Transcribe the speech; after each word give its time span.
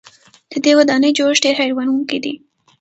د 0.51 0.53
دې 0.63 0.71
ودانۍ 0.79 1.11
جوړښت 1.17 1.41
ډېر 1.43 1.55
حیرانوونکی 1.59 2.17
دی. 2.23 2.33